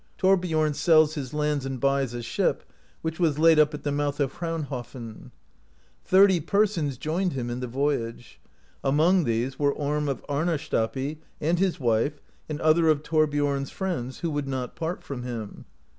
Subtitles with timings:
[0.17, 2.63] Thorbiorn sells his lands and buys a ship,
[3.05, 5.31] w^hich was laid up at the mouth of Hraunhofn (30).
[6.03, 8.41] Thirty persons joined him in the voyage;
[8.83, 12.19] among these were Orm of Arnarstapi, and his wife,
[12.49, 15.65] and other of Thorbiom's friends, who would not part from htm.